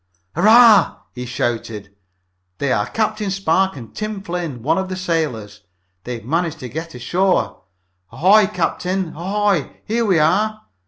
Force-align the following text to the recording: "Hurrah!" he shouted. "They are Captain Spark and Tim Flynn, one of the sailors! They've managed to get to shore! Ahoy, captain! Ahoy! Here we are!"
"Hurrah!" 0.35 1.01
he 1.13 1.27
shouted. 1.27 1.95
"They 2.57 2.71
are 2.71 2.87
Captain 2.87 3.29
Spark 3.29 3.75
and 3.77 3.93
Tim 3.93 4.23
Flynn, 4.23 4.63
one 4.63 4.79
of 4.79 4.89
the 4.89 4.95
sailors! 4.95 5.61
They've 6.05 6.25
managed 6.25 6.57
to 6.61 6.69
get 6.69 6.89
to 6.89 6.97
shore! 6.99 7.61
Ahoy, 8.11 8.47
captain! 8.47 9.09
Ahoy! 9.15 9.81
Here 9.85 10.03
we 10.03 10.17
are!" 10.17 10.61